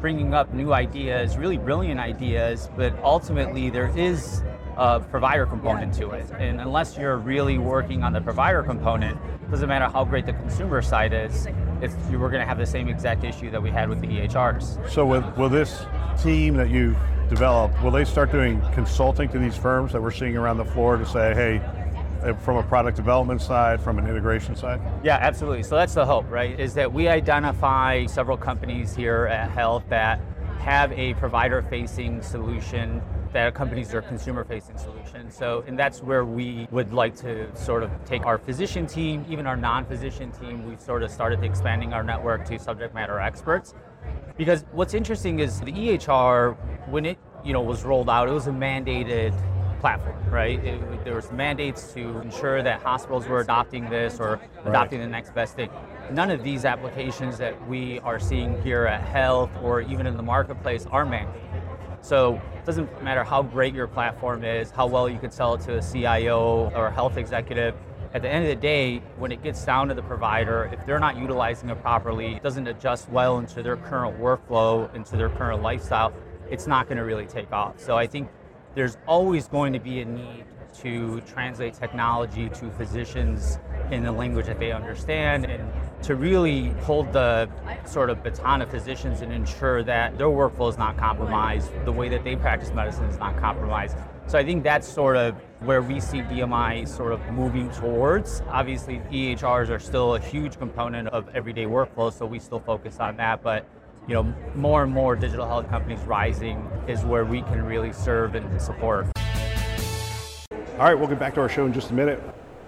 bringing 0.00 0.32
up 0.32 0.54
new 0.54 0.72
ideas, 0.72 1.36
really 1.36 1.58
brilliant 1.58 2.00
ideas, 2.00 2.70
but 2.76 2.98
ultimately 3.04 3.68
there 3.68 3.92
is 3.96 4.42
a 4.76 4.98
provider 4.98 5.44
component 5.44 5.92
to 5.94 6.10
it. 6.12 6.30
And 6.38 6.60
unless 6.60 6.96
you're 6.96 7.18
really 7.18 7.58
working 7.58 8.02
on 8.02 8.14
the 8.14 8.20
provider 8.20 8.62
component, 8.62 9.18
doesn't 9.50 9.68
matter 9.68 9.88
how 9.88 10.04
great 10.04 10.24
the 10.24 10.32
consumer 10.32 10.80
side 10.80 11.12
is, 11.12 11.46
it's, 11.82 11.94
we're 12.10 12.30
going 12.30 12.40
to 12.40 12.46
have 12.46 12.58
the 12.58 12.66
same 12.66 12.88
exact 12.88 13.24
issue 13.24 13.50
that 13.50 13.62
we 13.62 13.70
had 13.70 13.88
with 13.88 14.00
the 14.00 14.06
EHRs. 14.06 14.90
So, 14.90 15.06
will, 15.06 15.32
will 15.36 15.48
this 15.48 15.82
team 16.22 16.54
that 16.56 16.70
you 16.70 16.96
developed, 17.28 17.80
will 17.82 17.90
they 17.90 18.04
start 18.04 18.32
doing 18.32 18.60
consulting 18.72 19.28
to 19.30 19.38
these 19.38 19.56
firms 19.56 19.92
that 19.92 20.02
we're 20.02 20.10
seeing 20.10 20.36
around 20.36 20.58
the 20.58 20.64
floor 20.64 20.96
to 20.96 21.06
say, 21.06 21.34
hey, 21.34 21.62
uh, 22.22 22.34
from 22.34 22.56
a 22.56 22.62
product 22.62 22.96
development 22.96 23.40
side, 23.40 23.80
from 23.80 23.98
an 23.98 24.06
integration 24.06 24.54
side? 24.54 24.80
Yeah, 25.02 25.16
absolutely. 25.20 25.62
So 25.62 25.76
that's 25.76 25.94
the 25.94 26.04
hope, 26.04 26.30
right? 26.30 26.58
Is 26.58 26.74
that 26.74 26.92
we 26.92 27.08
identify 27.08 28.06
several 28.06 28.36
companies 28.36 28.94
here 28.94 29.26
at 29.26 29.50
HLTH 29.52 29.88
that 29.88 30.20
have 30.58 30.92
a 30.92 31.14
provider 31.14 31.62
facing 31.62 32.20
solution 32.20 33.00
that 33.32 33.48
accompanies 33.48 33.90
their 33.90 34.02
consumer 34.02 34.44
facing 34.44 34.76
solution. 34.76 35.30
So, 35.30 35.64
and 35.66 35.78
that's 35.78 36.02
where 36.02 36.24
we 36.24 36.66
would 36.70 36.92
like 36.92 37.14
to 37.16 37.54
sort 37.56 37.82
of 37.82 37.90
take 38.04 38.26
our 38.26 38.38
physician 38.38 38.86
team, 38.86 39.24
even 39.28 39.46
our 39.46 39.56
non 39.56 39.84
physician 39.84 40.32
team, 40.32 40.66
we've 40.66 40.80
sort 40.80 41.02
of 41.02 41.10
started 41.10 41.44
expanding 41.44 41.92
our 41.92 42.02
network 42.02 42.44
to 42.46 42.58
subject 42.58 42.94
matter 42.94 43.20
experts. 43.20 43.74
Because 44.36 44.64
what's 44.72 44.94
interesting 44.94 45.40
is 45.40 45.60
the 45.60 45.72
EHR, 45.72 46.56
when 46.88 47.04
it 47.04 47.18
you 47.44 47.52
know 47.52 47.60
was 47.60 47.84
rolled 47.84 48.10
out, 48.10 48.28
it 48.28 48.32
was 48.32 48.46
a 48.46 48.52
mandated 48.52 49.34
platform, 49.80 50.16
right? 50.30 50.62
It, 50.64 51.04
there 51.04 51.14
was 51.14 51.32
mandates 51.32 51.92
to 51.94 52.20
ensure 52.20 52.62
that 52.62 52.82
hospitals 52.82 53.26
were 53.26 53.40
adopting 53.40 53.88
this 53.88 54.20
or 54.20 54.40
adopting 54.64 55.00
the 55.00 55.06
next 55.06 55.34
best 55.34 55.56
thing. 55.56 55.70
None 56.12 56.30
of 56.30 56.42
these 56.42 56.64
applications 56.64 57.38
that 57.38 57.68
we 57.68 57.98
are 58.00 58.18
seeing 58.18 58.60
here 58.62 58.86
at 58.86 59.02
HLTH 59.14 59.62
or 59.62 59.80
even 59.80 60.06
in 60.06 60.16
the 60.16 60.22
marketplace 60.22 60.86
are 60.90 61.06
mandated. 61.06 61.49
So 62.02 62.40
it 62.54 62.64
doesn't 62.64 63.02
matter 63.02 63.22
how 63.24 63.42
great 63.42 63.74
your 63.74 63.86
platform 63.86 64.44
is, 64.44 64.70
how 64.70 64.86
well 64.86 65.08
you 65.08 65.18
could 65.18 65.32
sell 65.32 65.54
it 65.54 65.60
to 65.62 65.78
a 65.78 65.82
CIO 65.82 66.70
or 66.74 66.86
a 66.86 66.92
health 66.92 67.16
executive. 67.16 67.74
At 68.12 68.22
the 68.22 68.28
end 68.28 68.44
of 68.44 68.50
the 68.50 68.60
day, 68.60 68.98
when 69.18 69.30
it 69.30 69.42
gets 69.42 69.64
down 69.64 69.88
to 69.88 69.94
the 69.94 70.02
provider, 70.02 70.68
if 70.72 70.84
they're 70.84 70.98
not 70.98 71.16
utilizing 71.16 71.68
it 71.70 71.80
properly, 71.80 72.34
it 72.34 72.42
doesn't 72.42 72.66
adjust 72.66 73.08
well 73.10 73.38
into 73.38 73.62
their 73.62 73.76
current 73.76 74.18
workflow, 74.18 74.92
into 74.94 75.16
their 75.16 75.28
current 75.28 75.62
lifestyle, 75.62 76.12
it's 76.50 76.66
not 76.66 76.88
going 76.88 76.98
to 76.98 77.04
really 77.04 77.26
take 77.26 77.52
off. 77.52 77.78
So 77.78 77.96
I 77.96 78.06
think 78.06 78.28
there's 78.74 78.96
always 79.06 79.46
going 79.46 79.72
to 79.74 79.78
be 79.78 80.00
a 80.00 80.04
need 80.04 80.44
to 80.78 81.20
translate 81.22 81.74
technology 81.74 82.48
to 82.48 82.70
physicians 82.72 83.58
in 83.90 84.04
the 84.04 84.12
language 84.12 84.46
that 84.46 84.58
they 84.58 84.72
understand 84.72 85.44
and 85.44 85.70
to 86.02 86.14
really 86.14 86.68
hold 86.84 87.12
the 87.12 87.48
sort 87.84 88.10
of 88.10 88.22
baton 88.22 88.62
of 88.62 88.70
physicians 88.70 89.20
and 89.20 89.32
ensure 89.32 89.82
that 89.82 90.16
their 90.16 90.28
workflow 90.28 90.70
is 90.70 90.78
not 90.78 90.96
compromised, 90.96 91.70
the 91.84 91.92
way 91.92 92.08
that 92.08 92.24
they 92.24 92.36
practice 92.36 92.72
medicine 92.72 93.04
is 93.04 93.18
not 93.18 93.36
compromised. 93.38 93.96
So 94.26 94.38
I 94.38 94.44
think 94.44 94.62
that's 94.62 94.86
sort 94.86 95.16
of 95.16 95.34
where 95.60 95.82
we 95.82 95.98
see 95.98 96.18
DMI 96.18 96.86
sort 96.86 97.12
of 97.12 97.20
moving 97.32 97.68
towards. 97.70 98.42
Obviously, 98.48 99.00
EHRs 99.10 99.70
are 99.70 99.80
still 99.80 100.14
a 100.14 100.20
huge 100.20 100.56
component 100.58 101.08
of 101.08 101.28
everyday 101.34 101.64
workflow, 101.64 102.12
so 102.12 102.26
we 102.26 102.38
still 102.38 102.60
focus 102.60 103.00
on 103.00 103.16
that. 103.16 103.42
But 103.42 103.66
you 104.08 104.14
know, 104.14 104.34
more 104.54 104.82
and 104.82 104.92
more 104.92 105.14
digital 105.16 105.46
health 105.46 105.68
companies 105.68 106.00
rising 106.00 106.68
is 106.88 107.04
where 107.04 107.24
we 107.24 107.42
can 107.42 107.64
really 107.64 107.92
serve 107.92 108.34
and 108.34 108.60
support. 108.60 109.06
All 110.80 110.86
right, 110.86 110.98
we'll 110.98 111.08
get 111.08 111.18
back 111.18 111.34
to 111.34 111.42
our 111.42 111.48
show 111.50 111.66
in 111.66 111.74
just 111.74 111.90
a 111.90 111.92
minute. 111.92 112.22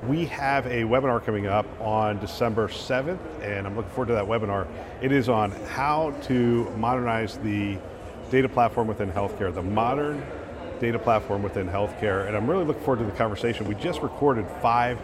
We 0.06 0.26
have 0.26 0.66
a 0.66 0.82
webinar 0.82 1.24
coming 1.24 1.46
up 1.46 1.64
on 1.80 2.18
December 2.18 2.68
7th, 2.68 3.18
and 3.40 3.66
I'm 3.66 3.74
looking 3.74 3.90
forward 3.92 4.08
to 4.08 4.12
that 4.12 4.26
webinar. 4.26 4.66
It 5.00 5.12
is 5.12 5.30
on 5.30 5.50
how 5.50 6.10
to 6.24 6.70
modernize 6.76 7.38
the 7.38 7.78
data 8.30 8.50
platform 8.50 8.86
within 8.86 9.10
healthcare, 9.10 9.54
the 9.54 9.62
modern 9.62 10.22
data 10.78 10.98
platform 10.98 11.42
within 11.42 11.66
healthcare, 11.66 12.26
and 12.26 12.36
I'm 12.36 12.46
really 12.46 12.66
looking 12.66 12.82
forward 12.82 13.02
to 13.02 13.10
the 13.10 13.16
conversation. 13.16 13.66
We 13.66 13.76
just 13.76 14.02
recorded 14.02 14.46
five 14.60 14.98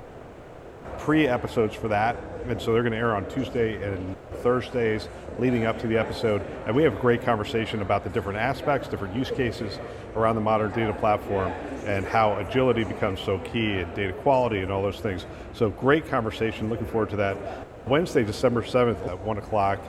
pre 1.09 1.27
episodes 1.27 1.75
for 1.75 1.89
that, 1.89 2.19
and 2.49 2.61
so 2.61 2.71
they're 2.71 2.83
going 2.83 2.93
to 2.93 2.99
air 2.99 3.17
on 3.17 3.27
Tuesday 3.31 3.83
and 3.83 4.15
Thursdays 4.43 5.09
leading 5.39 5.65
up 5.65 5.79
to 5.79 5.87
the 5.87 5.97
episode. 5.97 6.43
And 6.67 6.77
we 6.77 6.83
have 6.83 6.99
a 6.99 7.01
great 7.01 7.23
conversation 7.23 7.81
about 7.81 8.05
the 8.05 8.11
different 8.11 8.39
aspects, 8.39 8.89
different 8.89 9.17
use 9.17 9.31
cases 9.31 9.79
around 10.15 10.35
the 10.35 10.43
modern 10.43 10.71
data 10.73 10.93
platform, 10.93 11.51
and 11.87 12.05
how 12.05 12.35
agility 12.35 12.85
becomes 12.85 13.21
so 13.21 13.39
key, 13.39 13.79
and 13.79 13.95
data 13.95 14.13
quality, 14.13 14.59
and 14.59 14.71
all 14.71 14.83
those 14.83 15.01
things. 15.01 15.25
So, 15.55 15.71
great 15.71 16.07
conversation. 16.09 16.69
Looking 16.69 16.87
forward 16.89 17.09
to 17.09 17.17
that. 17.17 17.39
Wednesday, 17.87 18.23
December 18.23 18.61
7th 18.61 19.09
at 19.09 19.19
1 19.19 19.39
o'clock. 19.39 19.81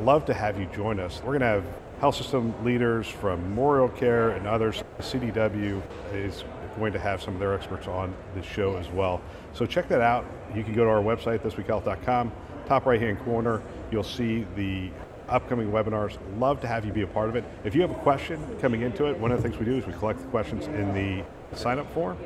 Love 0.00 0.24
to 0.24 0.34
have 0.34 0.58
you 0.58 0.66
join 0.74 0.98
us. 0.98 1.20
We're 1.20 1.38
going 1.38 1.42
to 1.42 1.46
have 1.46 1.64
health 2.00 2.16
system 2.16 2.52
leaders 2.64 3.06
from 3.06 3.40
Memorial 3.40 3.88
Care 3.88 4.30
and 4.30 4.48
others. 4.48 4.82
CDW 4.98 5.80
is 6.12 6.42
going 6.76 6.92
to 6.92 6.98
have 6.98 7.22
some 7.22 7.34
of 7.34 7.40
their 7.40 7.54
experts 7.54 7.86
on 7.86 8.14
the 8.34 8.42
show 8.42 8.76
as 8.76 8.88
well. 8.88 9.20
So 9.52 9.66
check 9.66 9.88
that 9.88 10.00
out. 10.00 10.24
You 10.54 10.62
can 10.62 10.74
go 10.74 10.84
to 10.84 10.90
our 10.90 11.02
website, 11.02 11.40
thisweekhealth.com. 11.40 12.32
Top 12.66 12.86
right 12.86 13.00
hand 13.00 13.18
corner, 13.20 13.62
you'll 13.90 14.02
see 14.02 14.46
the 14.56 14.90
upcoming 15.28 15.70
webinars. 15.70 16.18
Love 16.38 16.60
to 16.60 16.66
have 16.66 16.84
you 16.84 16.92
be 16.92 17.02
a 17.02 17.06
part 17.06 17.28
of 17.28 17.36
it. 17.36 17.44
If 17.64 17.74
you 17.74 17.80
have 17.82 17.90
a 17.90 18.00
question 18.00 18.40
coming 18.60 18.82
into 18.82 19.06
it, 19.06 19.18
one 19.18 19.32
of 19.32 19.42
the 19.42 19.48
things 19.48 19.58
we 19.58 19.64
do 19.64 19.76
is 19.76 19.86
we 19.86 19.92
collect 19.92 20.20
the 20.20 20.26
questions 20.26 20.66
in 20.66 20.92
the 20.94 21.24
sign 21.56 21.78
up 21.78 21.92
form 21.92 22.18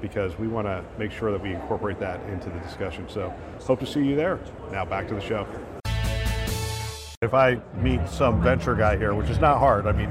because 0.00 0.38
we 0.38 0.48
want 0.48 0.66
to 0.66 0.84
make 0.98 1.10
sure 1.10 1.32
that 1.32 1.42
we 1.42 1.52
incorporate 1.52 1.98
that 2.00 2.20
into 2.28 2.50
the 2.50 2.58
discussion. 2.60 3.08
So 3.08 3.32
hope 3.60 3.80
to 3.80 3.86
see 3.86 4.04
you 4.04 4.16
there. 4.16 4.38
Now 4.70 4.84
back 4.84 5.08
to 5.08 5.14
the 5.14 5.20
show. 5.20 5.46
If 7.22 7.32
I 7.32 7.58
meet 7.76 8.06
some 8.08 8.42
venture 8.42 8.74
guy 8.74 8.98
here, 8.98 9.14
which 9.14 9.30
is 9.30 9.38
not 9.38 9.58
hard, 9.58 9.86
I 9.86 9.92
mean, 9.92 10.10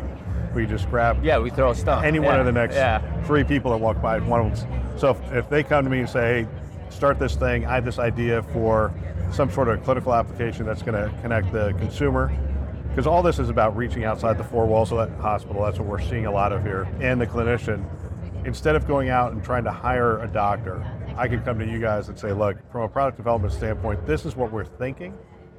we 0.54 0.66
just 0.66 0.90
grab 0.90 1.24
Yeah, 1.24 1.40
we 1.40 1.50
throw 1.50 1.72
a 1.72 1.76
stuff. 1.76 2.04
any 2.04 2.20
one 2.20 2.36
yeah. 2.36 2.40
of 2.40 2.46
the 2.46 2.52
next 2.52 2.76
Yeah. 2.76 3.00
three 3.24 3.44
people 3.44 3.72
that 3.72 3.78
walk 3.78 4.02
by. 4.02 4.20
One 4.20 4.42
of 4.48 4.60
them. 4.60 4.70
So 4.98 5.10
if, 5.12 5.34
if 5.34 5.50
they 5.50 5.64
come 5.64 5.84
to 5.84 5.90
me 5.90 6.00
and 6.00 6.10
say, 6.10 6.44
"Hey, 6.44 6.48
start 6.90 7.20
this 7.20 7.36
thing," 7.36 7.66
I 7.66 7.76
have 7.76 7.86
this 7.86 8.00
idea 8.00 8.44
for 8.44 8.92
some 9.32 9.50
sort 9.50 9.68
of 9.68 9.84
clinical 9.84 10.14
application 10.14 10.66
that's 10.66 10.84
going 10.84 10.94
to 11.02 11.12
connect 11.22 11.52
the 11.52 11.74
consumer, 11.80 12.32
because 12.90 13.08
all 13.08 13.24
this 13.24 13.40
is 13.40 13.50
about 13.50 13.76
reaching 13.76 14.04
outside 14.04 14.38
the 14.38 14.44
four 14.44 14.68
walls 14.68 14.92
of 14.92 15.00
that 15.00 15.20
hospital. 15.20 15.64
That's 15.64 15.80
what 15.80 15.88
we're 15.88 16.00
seeing 16.02 16.28
a 16.28 16.32
lot 16.32 16.52
of 16.54 16.62
here, 16.64 16.88
and 17.02 17.20
the 17.20 17.26
clinician. 17.28 17.84
Instead 18.46 18.76
of 18.76 18.86
going 18.86 19.10
out 19.10 19.32
and 19.32 19.44
trying 19.44 19.64
to 19.64 19.72
hire 19.72 20.20
a 20.22 20.28
doctor, 20.28 20.86
I 21.18 21.28
could 21.28 21.44
come 21.46 21.58
to 21.60 21.66
you 21.66 21.80
guys 21.80 22.10
and 22.10 22.20
say, 22.20 22.32
"Look, 22.34 22.58
from 22.72 22.82
a 22.82 22.90
product 22.90 23.18
development 23.18 23.54
standpoint, 23.54 24.06
this 24.06 24.26
is 24.26 24.36
what 24.36 24.52
we're 24.52 24.66
thinking," 24.66 25.14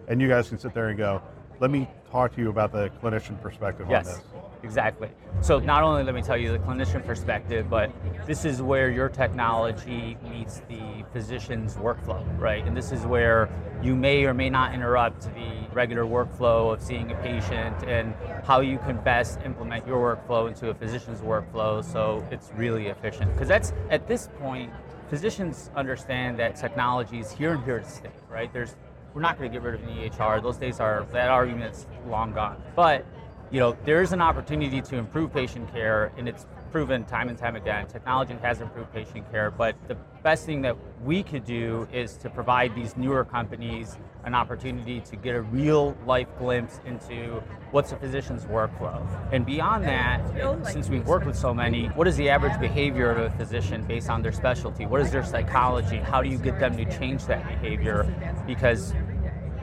and 0.07 0.21
you 0.21 0.29
guys 0.29 0.49
can 0.51 0.59
sit 0.59 0.75
there 0.75 0.89
and 0.89 0.99
go, 0.99 1.21
let 1.61 1.71
me 1.71 1.89
talk 2.11 2.35
to 2.35 2.41
you 2.41 2.51
about 2.51 2.73
the 2.73 2.91
clinician 3.03 3.41
perspective 3.41 3.87
yes. 3.89 4.07
on 4.07 4.15
this. 4.15 4.25
Exactly. 4.65 5.11
So 5.43 5.59
not 5.59 5.83
only 5.83 6.05
let 6.05 6.15
me 6.15 6.23
tell 6.23 6.39
you 6.39 6.51
the 6.51 6.59
clinician 6.59 7.05
perspective, 7.05 7.69
but 7.69 7.93
this 8.27 8.47
is 8.47 8.63
where 8.63 8.91
your 8.91 9.11
technology 9.11 10.17
meets 10.31 10.63
the 10.69 11.05
physician's 11.13 11.77
workflow, 11.77 12.25
right? 12.41 12.67
And 12.67 12.75
this 12.75 12.91
is 12.91 13.05
where 13.05 13.51
you 13.83 13.95
may 13.95 14.25
or 14.25 14.33
may 14.33 14.49
not 14.49 14.73
interrupt 14.73 15.25
the 15.35 15.67
regular 15.75 16.05
workflow 16.05 16.73
of 16.73 16.83
seeing 16.83 17.13
a 17.13 17.15
patient 17.17 17.85
and 17.87 18.15
how 18.45 18.61
you 18.61 18.79
can 18.79 18.97
best 19.03 19.39
implement 19.45 19.87
your 19.87 20.17
workflow 20.17 20.49
into 20.49 20.71
a 20.71 20.75
physician's 20.75 21.21
workflow 21.21 21.85
so 21.85 22.27
it's 22.31 22.51
really 22.57 22.87
efficient. 22.87 23.31
Because 23.35 23.49
that's 23.49 23.75
at 23.91 24.09
this 24.09 24.31
point, 24.39 24.73
physicians 25.11 25.71
understand 25.77 26.39
that 26.39 26.57
technology 26.57 27.19
is 27.19 27.31
here 27.31 27.53
and 27.53 27.65
here 27.65 27.81
to 27.81 27.89
stay, 27.89 28.11
right? 28.31 28.51
There's 28.51 28.77
we're 29.15 29.21
not 29.21 29.39
going 29.39 29.51
to 29.51 29.57
get 29.57 29.65
rid 29.65 29.77
of 29.77 29.83
an 29.83 29.97
EHR. 29.97 30.43
Those 30.43 30.57
days 30.57 30.81
are 30.81 31.07
that 31.13 31.31
argument's 31.31 31.87
long 32.07 32.33
gone. 32.33 32.61
But 32.75 33.07
you 33.51 33.61
know, 33.61 33.77
there 33.85 34.03
is 34.03 34.13
an 34.13 34.21
opportunity 34.21 34.83
to 34.83 34.97
improve 34.97 35.33
patient 35.33 35.73
care, 35.73 36.13
and 36.17 36.29
it's 36.29 36.47
proven 36.73 37.05
time 37.05 37.29
and 37.29 37.39
time 37.39 37.55
again. 37.55 37.87
Technology 37.87 38.35
has 38.43 38.61
improved 38.61 38.93
patient 38.93 39.31
care, 39.31 39.53
but 39.53 39.77
the 39.87 39.95
best 40.25 40.45
thing 40.45 40.61
that 40.63 40.77
we 41.05 41.23
could 41.23 41.45
do 41.45 41.87
is 41.93 42.17
to 42.17 42.29
provide 42.29 42.75
these 42.75 42.97
newer 42.97 43.25
companies 43.25 43.97
an 44.25 44.35
opportunity 44.35 45.01
to 45.03 45.15
get 45.15 45.37
a 45.37 45.43
real 45.43 45.97
life 46.05 46.27
glimpse 46.37 46.81
into 46.85 47.41
what's 47.71 47.93
a 47.93 47.97
physician's 47.97 48.45
workflow. 48.47 49.07
And 49.33 49.47
beyond 49.47 49.85
that, 49.85 50.21
since 50.67 50.89
we've 50.89 51.07
worked 51.07 51.27
with 51.27 51.37
so 51.37 51.55
many, 51.55 51.87
what 51.89 52.09
is 52.09 52.17
the 52.17 52.29
average 52.31 52.59
behavior 52.59 53.11
of 53.11 53.19
a 53.19 53.31
physician 53.37 53.85
based 53.85 54.11
on 54.11 54.23
their 54.23 54.33
specialty? 54.33 54.85
What 54.85 55.01
is 55.01 55.13
their 55.13 55.25
psychology? 55.25 55.99
How 55.99 56.23
do 56.23 56.29
you 56.29 56.39
get 56.39 56.59
them 56.59 56.77
to 56.77 56.85
change 56.99 57.27
that 57.27 57.47
behavior? 57.47 58.13
Because 58.49 58.95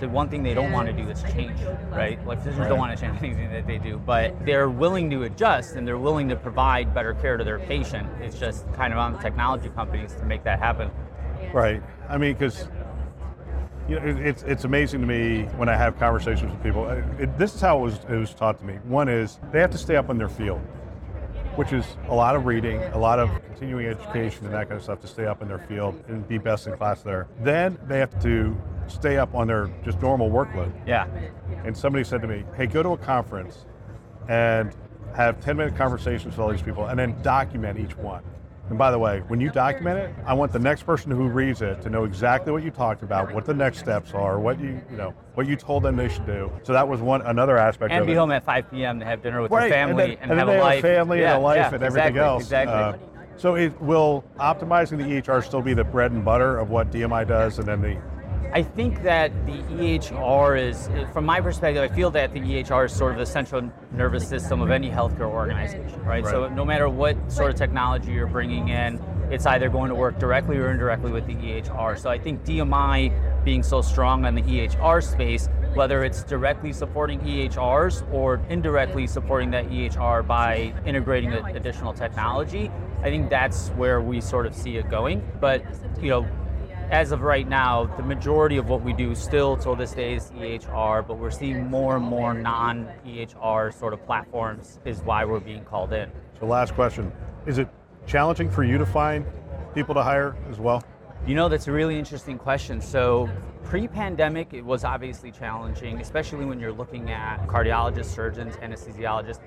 the 0.01 0.09
one 0.09 0.27
thing 0.27 0.43
they 0.43 0.53
don't 0.53 0.71
want 0.71 0.87
to 0.87 0.93
do 0.93 1.07
is 1.07 1.23
change, 1.23 1.57
right? 1.91 2.23
Like 2.25 2.39
physicians 2.39 2.61
right. 2.61 2.67
don't 2.67 2.79
want 2.79 2.97
to 2.97 3.01
change 3.01 3.17
anything 3.23 3.49
that 3.51 3.65
they 3.65 3.77
do, 3.77 3.97
but 3.97 4.35
they're 4.45 4.69
willing 4.69 5.09
to 5.11 5.23
adjust 5.23 5.75
and 5.75 5.87
they're 5.87 5.97
willing 5.97 6.27
to 6.27 6.35
provide 6.35 6.93
better 6.93 7.13
care 7.13 7.37
to 7.37 7.43
their 7.43 7.59
patient. 7.59 8.09
It's 8.19 8.37
just 8.37 8.71
kind 8.73 8.91
of 8.91 8.99
on 8.99 9.13
the 9.13 9.19
technology 9.19 9.69
companies 9.69 10.13
to 10.15 10.25
make 10.25 10.43
that 10.43 10.59
happen. 10.59 10.91
Right. 11.53 11.81
I 12.09 12.17
mean, 12.17 12.33
because 12.33 12.67
you 13.87 13.99
know, 13.99 14.05
it's 14.05 14.43
it's 14.43 14.63
amazing 14.63 15.01
to 15.01 15.07
me 15.07 15.43
when 15.55 15.69
I 15.69 15.75
have 15.75 15.97
conversations 15.97 16.51
with 16.51 16.63
people. 16.63 16.89
It, 17.19 17.37
this 17.37 17.53
is 17.55 17.61
how 17.61 17.79
it 17.79 17.81
was 17.81 17.99
it 18.09 18.17
was 18.17 18.33
taught 18.33 18.57
to 18.59 18.65
me. 18.65 18.75
One 18.83 19.07
is 19.07 19.39
they 19.51 19.59
have 19.59 19.71
to 19.71 19.77
stay 19.77 19.95
up 19.95 20.09
on 20.09 20.17
their 20.17 20.29
field, 20.29 20.59
which 21.55 21.73
is 21.73 21.85
a 22.07 22.15
lot 22.15 22.35
of 22.35 22.45
reading, 22.45 22.81
a 22.93 22.97
lot 22.97 23.19
of 23.19 23.29
continuing 23.45 23.85
education, 23.85 24.45
and 24.45 24.53
that 24.53 24.67
kind 24.67 24.77
of 24.77 24.83
stuff 24.83 25.01
to 25.01 25.07
stay 25.07 25.25
up 25.25 25.41
in 25.41 25.47
their 25.47 25.59
field 25.59 26.01
and 26.07 26.27
be 26.27 26.37
best 26.37 26.67
in 26.67 26.77
class 26.77 27.01
there. 27.01 27.27
Then 27.41 27.77
they 27.87 27.99
have 27.99 28.19
to 28.23 28.55
stay 28.91 29.17
up 29.17 29.33
on 29.35 29.47
their 29.47 29.69
just 29.83 30.01
normal 30.01 30.29
workload. 30.29 30.71
Yeah. 30.85 31.07
And 31.65 31.75
somebody 31.75 32.03
said 32.03 32.21
to 32.21 32.27
me, 32.27 32.43
hey, 32.55 32.67
go 32.67 32.83
to 32.83 32.89
a 32.89 32.97
conference 32.97 33.65
and 34.29 34.75
have 35.15 35.39
10 35.41 35.57
minute 35.57 35.75
conversations 35.75 36.35
with 36.35 36.39
all 36.39 36.49
these 36.49 36.61
people 36.61 36.87
and 36.87 36.97
then 36.97 37.21
document 37.21 37.79
each 37.79 37.97
one. 37.97 38.23
And 38.69 38.77
by 38.77 38.89
the 38.89 38.97
way, 38.97 39.21
when 39.27 39.41
you 39.41 39.49
document 39.49 39.99
it, 39.99 40.15
I 40.25 40.33
want 40.33 40.53
the 40.53 40.59
next 40.59 40.83
person 40.83 41.11
who 41.11 41.27
reads 41.27 41.61
it 41.61 41.81
to 41.81 41.89
know 41.89 42.05
exactly 42.05 42.53
what 42.53 42.63
you 42.63 42.71
talked 42.71 43.03
about, 43.03 43.33
what 43.33 43.43
the 43.43 43.53
next 43.53 43.79
steps 43.79 44.13
are, 44.13 44.39
what 44.39 44.61
you 44.61 44.81
you 44.89 44.95
know, 44.95 45.13
what 45.33 45.45
you 45.45 45.57
told 45.57 45.83
them 45.83 45.97
they 45.97 46.07
should 46.07 46.25
do. 46.25 46.49
So 46.63 46.71
that 46.71 46.87
was 46.87 47.01
one 47.01 47.21
another 47.23 47.57
aspect 47.57 47.91
of 47.91 47.97
and 47.97 48.05
be 48.05 48.13
it. 48.13 48.15
home 48.15 48.31
at 48.31 48.45
5 48.45 48.71
p.m. 48.71 48.97
to 49.01 49.05
have 49.05 49.21
dinner 49.21 49.41
with 49.41 49.51
right. 49.51 49.63
your 49.63 49.71
family 49.71 50.03
and, 50.03 50.13
then, 50.13 50.21
and, 50.21 50.31
and 50.31 50.39
have 50.39 50.47
then 50.47 50.59
a 50.59 50.61
life. 50.61 50.81
Family 50.81 51.19
yeah, 51.19 51.33
and 51.33 51.41
a 51.41 51.45
life 51.45 51.57
yeah, 51.57 51.65
and 51.65 51.83
exactly, 51.83 51.99
everything 51.99 52.17
else. 52.17 52.43
Exactly. 52.43 52.73
Uh, 52.73 53.11
so 53.35 53.55
it 53.55 53.81
will 53.81 54.23
optimizing 54.39 54.99
the 54.99 55.21
EHR 55.21 55.43
still 55.43 55.61
be 55.61 55.73
the 55.73 55.83
bread 55.83 56.13
and 56.13 56.23
butter 56.23 56.57
of 56.57 56.69
what 56.69 56.91
DMI 56.91 57.27
does, 57.27 57.59
and 57.59 57.67
then 57.67 57.81
the 57.81 57.99
I 58.53 58.63
think 58.63 59.03
that 59.03 59.31
the 59.45 59.53
EHR 59.53 60.59
is, 60.59 60.89
from 61.13 61.25
my 61.25 61.39
perspective, 61.39 61.89
I 61.89 61.93
feel 61.93 62.11
that 62.11 62.33
the 62.33 62.39
EHR 62.39 62.85
is 62.85 62.91
sort 62.93 63.13
of 63.13 63.19
the 63.19 63.25
central 63.25 63.71
nervous 63.91 64.27
system 64.27 64.61
of 64.61 64.71
any 64.71 64.89
healthcare 64.89 65.29
organization, 65.29 65.99
right? 66.03 66.23
right? 66.23 66.25
So 66.25 66.49
no 66.49 66.65
matter 66.65 66.89
what 66.89 67.31
sort 67.31 67.51
of 67.51 67.55
technology 67.55 68.11
you're 68.11 68.27
bringing 68.27 68.67
in, 68.67 69.01
it's 69.31 69.45
either 69.45 69.69
going 69.69 69.87
to 69.87 69.95
work 69.95 70.19
directly 70.19 70.57
or 70.57 70.69
indirectly 70.69 71.11
with 71.11 71.25
the 71.25 71.35
EHR. 71.35 71.97
So 71.97 72.09
I 72.09 72.19
think 72.19 72.43
DMI 72.43 73.43
being 73.45 73.63
so 73.63 73.81
strong 73.81 74.25
on 74.25 74.35
the 74.35 74.41
EHR 74.41 75.01
space, 75.01 75.47
whether 75.73 76.03
it's 76.03 76.23
directly 76.23 76.73
supporting 76.73 77.21
EHRs 77.21 78.11
or 78.13 78.41
indirectly 78.49 79.07
supporting 79.07 79.49
that 79.51 79.69
EHR 79.69 80.27
by 80.27 80.73
integrating 80.85 81.31
additional 81.31 81.93
technology, 81.93 82.69
I 83.01 83.09
think 83.09 83.29
that's 83.29 83.69
where 83.69 84.01
we 84.01 84.19
sort 84.19 84.45
of 84.45 84.53
see 84.53 84.75
it 84.75 84.89
going. 84.89 85.25
But 85.39 85.63
you 86.01 86.09
know, 86.09 86.27
as 86.91 87.13
of 87.13 87.21
right 87.21 87.47
now, 87.47 87.85
the 87.95 88.03
majority 88.03 88.57
of 88.57 88.67
what 88.67 88.81
we 88.81 88.91
do 88.91 89.15
still 89.15 89.55
till 89.55 89.77
this 89.77 89.93
day 89.93 90.15
is 90.15 90.29
EHR, 90.31 91.07
but 91.07 91.17
we're 91.17 91.31
seeing 91.31 91.67
more 91.67 91.95
and 91.95 92.05
more 92.05 92.33
non-EHR 92.33 93.73
sort 93.73 93.93
of 93.93 94.05
platforms 94.05 94.79
is 94.83 94.99
why 95.01 95.23
we're 95.23 95.39
being 95.39 95.63
called 95.63 95.93
in. 95.93 96.11
So 96.37 96.45
last 96.45 96.73
question, 96.73 97.13
is 97.45 97.59
it 97.59 97.69
challenging 98.05 98.51
for 98.51 98.65
you 98.65 98.77
to 98.77 98.85
find 98.85 99.25
people 99.73 99.95
to 99.95 100.03
hire 100.03 100.35
as 100.49 100.59
well? 100.59 100.83
You 101.25 101.33
know, 101.33 101.47
that's 101.47 101.67
a 101.67 101.71
really 101.71 101.97
interesting 101.97 102.37
question. 102.37 102.81
So 102.81 103.29
pre-pandemic, 103.63 104.53
it 104.53 104.65
was 104.65 104.83
obviously 104.83 105.31
challenging, 105.31 106.01
especially 106.01 106.43
when 106.43 106.59
you're 106.59 106.73
looking 106.73 107.09
at 107.09 107.47
cardiologists, 107.47 108.13
surgeons, 108.13 108.57
anesthesiologists. 108.57 109.39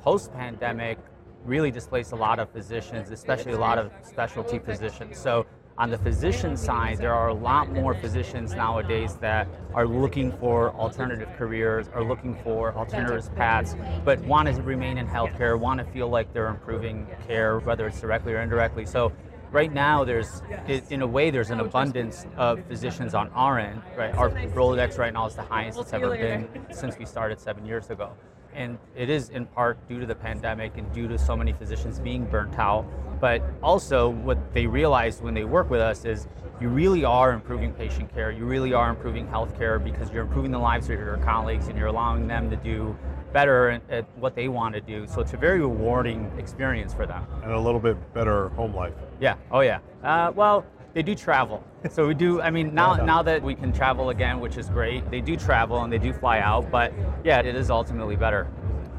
Post-pandemic, 0.00 0.98
really 1.44 1.70
displaced 1.70 2.12
a 2.12 2.16
lot 2.16 2.38
of 2.38 2.48
physicians, 2.50 3.10
especially 3.10 3.52
a 3.52 3.58
lot 3.58 3.76
of 3.76 3.92
specialty 4.02 4.58
physicians. 4.58 5.18
So 5.18 5.46
on 5.78 5.90
the 5.90 5.98
physician 5.98 6.56
side, 6.56 6.98
there 6.98 7.12
are 7.12 7.28
a 7.28 7.34
lot 7.34 7.70
more 7.70 7.94
physicians 7.94 8.54
nowadays 8.54 9.16
that 9.16 9.46
are 9.74 9.86
looking 9.86 10.32
for 10.38 10.72
alternative 10.74 11.28
careers, 11.36 11.88
are 11.92 12.02
looking 12.02 12.34
for 12.42 12.74
alternative 12.74 13.34
paths, 13.36 13.76
but 14.04 14.18
want 14.20 14.48
to 14.48 14.54
remain 14.62 14.96
in 14.96 15.06
healthcare, 15.06 15.58
want 15.58 15.78
to 15.78 15.84
feel 15.92 16.08
like 16.08 16.32
they're 16.32 16.48
improving 16.48 17.06
care, 17.26 17.58
whether 17.60 17.86
it's 17.86 18.00
directly 18.00 18.32
or 18.32 18.40
indirectly. 18.40 18.86
So 18.86 19.12
right 19.52 19.72
now 19.72 20.02
there's 20.02 20.42
in 20.90 21.02
a 21.02 21.06
way 21.06 21.30
there's 21.30 21.50
an 21.50 21.60
abundance 21.60 22.26
of 22.36 22.64
physicians 22.66 23.14
on 23.14 23.28
our 23.28 23.58
end 23.58 23.80
right? 23.96 24.14
Our 24.14 24.30
rolodex 24.30 24.98
right 24.98 25.12
now 25.12 25.26
is 25.26 25.34
the 25.34 25.42
highest 25.42 25.78
it's 25.78 25.92
ever 25.92 26.10
been 26.10 26.48
since 26.72 26.98
we 26.98 27.04
started 27.04 27.38
seven 27.38 27.64
years 27.64 27.90
ago 27.90 28.12
and 28.56 28.78
it 28.96 29.08
is 29.08 29.28
in 29.28 29.46
part 29.46 29.76
due 29.88 30.00
to 30.00 30.06
the 30.06 30.14
pandemic 30.14 30.76
and 30.76 30.92
due 30.92 31.06
to 31.06 31.16
so 31.18 31.36
many 31.36 31.52
physicians 31.52 32.00
being 32.00 32.24
burnt 32.24 32.58
out 32.58 32.84
but 33.20 33.42
also, 33.62 34.10
what 34.10 34.52
they 34.52 34.66
realize 34.66 35.22
when 35.22 35.34
they 35.34 35.44
work 35.44 35.70
with 35.70 35.80
us 35.80 36.04
is 36.04 36.28
you 36.60 36.68
really 36.68 37.04
are 37.04 37.32
improving 37.32 37.72
patient 37.72 38.12
care. 38.14 38.30
You 38.30 38.44
really 38.44 38.72
are 38.72 38.90
improving 38.90 39.26
healthcare 39.28 39.82
because 39.82 40.10
you're 40.10 40.22
improving 40.22 40.50
the 40.50 40.58
lives 40.58 40.88
of 40.88 40.98
your 40.98 41.16
colleagues 41.18 41.68
and 41.68 41.78
you're 41.78 41.88
allowing 41.88 42.26
them 42.26 42.50
to 42.50 42.56
do 42.56 42.96
better 43.32 43.80
at 43.90 44.06
what 44.16 44.34
they 44.34 44.48
want 44.48 44.74
to 44.74 44.80
do. 44.80 45.06
So 45.06 45.20
it's 45.20 45.32
a 45.34 45.36
very 45.36 45.60
rewarding 45.60 46.30
experience 46.38 46.94
for 46.94 47.06
them. 47.06 47.26
And 47.42 47.52
a 47.52 47.60
little 47.60 47.80
bit 47.80 47.96
better 48.14 48.48
home 48.50 48.74
life. 48.74 48.94
Yeah. 49.20 49.36
Oh 49.50 49.60
yeah. 49.60 49.80
Uh, 50.02 50.32
well, 50.34 50.64
they 50.96 51.02
do 51.02 51.14
travel. 51.14 51.62
So 51.90 52.08
we 52.08 52.14
do. 52.14 52.40
I 52.40 52.48
mean, 52.48 52.74
now 52.74 52.94
now 52.94 53.22
that 53.22 53.42
we 53.42 53.54
can 53.54 53.70
travel 53.70 54.08
again, 54.08 54.40
which 54.40 54.56
is 54.56 54.70
great. 54.70 55.08
They 55.10 55.20
do 55.20 55.36
travel 55.36 55.82
and 55.82 55.92
they 55.92 55.98
do 55.98 56.10
fly 56.10 56.38
out. 56.38 56.70
But 56.70 56.94
yeah, 57.22 57.40
it 57.40 57.54
is 57.54 57.68
ultimately 57.68 58.16
better. 58.16 58.50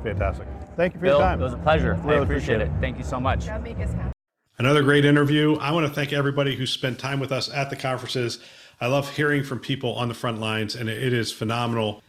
Fantastic. 0.04 0.48
Thank 0.75 0.94
you 0.94 1.00
for 1.00 1.08
Bill, 1.08 1.18
your 1.18 1.27
time. 1.27 1.42
It 1.42 1.44
was 1.44 1.54
a 1.54 1.58
pleasure. 1.58 2.00
Really 2.04 2.20
I 2.20 2.22
appreciate, 2.22 2.58
appreciate 2.58 2.62
it. 2.62 2.68
it. 2.68 2.82
Thank 2.82 3.00
you 3.00 3.04
so 3.04 3.20
much. 3.20 3.48
Another 4.60 4.84
great 4.84 5.06
interview. 5.06 5.56
I 5.56 5.72
want 5.72 5.88
to 5.88 5.92
thank 5.92 6.13
everybody 6.13 6.56
who 6.56 6.68
spent 6.68 7.00
time 7.00 7.20
with 7.20 7.32
us 7.32 7.51
at 7.51 7.72
the 7.72 7.75
conferences. 7.75 8.38
I 8.80 8.86
love 8.86 9.10
hearing 9.16 9.44
from 9.44 9.58
people 9.58 9.96
on 9.96 10.08
the 10.08 10.13
front 10.13 10.39
lines, 10.39 10.75
and 10.75 10.88
it 10.89 11.13
is 11.13 11.32
phenomenal 11.32 12.04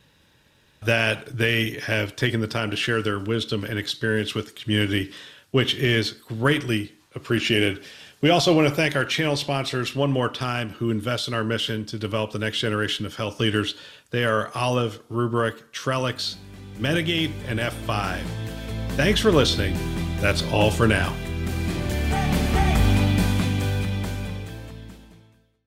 that 0.85 1.35
they 1.35 1.81
have 1.87 2.15
taken 2.15 2.41
the 2.41 2.47
time 2.47 2.71
to 2.73 2.77
share 2.77 3.01
their 3.01 3.19
wisdom 3.19 3.65
and 3.65 3.79
experience 3.79 4.35
with 4.35 4.49
the 4.49 4.53
community, 4.53 5.13
which 5.51 5.75
is 5.77 6.13
greatly 6.13 6.93
appreciated. 7.15 7.83
We 8.21 8.31
also 8.31 8.53
want 8.53 8.67
to 8.67 8.75
thank 8.75 8.97
our 8.97 9.05
channel 9.05 9.37
sponsors 9.37 9.95
one 9.95 10.11
more 10.11 10.29
time 10.29 10.71
who 10.71 10.91
invest 10.91 11.29
in 11.29 11.35
our 11.35 11.45
mission 11.45 11.85
to 11.87 11.99
develop 11.99 12.33
the 12.33 12.41
next 12.41 12.59
generation 12.59 13.07
of 13.07 13.15
health 13.15 13.39
leaders. 13.39 13.77
They 14.11 14.25
are 14.25 14.51
Olive, 14.57 15.01
Rubrik, 15.09 15.63
Trellix, 15.73 16.35
Medigate, 16.79 17.31
and 17.47 17.61
F5. 17.61 18.21
Thanks 18.97 19.21
for 19.21 19.31
listening. 19.31 19.77
That's 20.21 20.43
all 20.51 20.73
for 20.73 20.89
now. 20.89 21.15